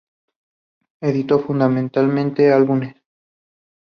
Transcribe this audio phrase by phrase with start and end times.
[0.99, 2.95] Editó fundamentalmente álbumes.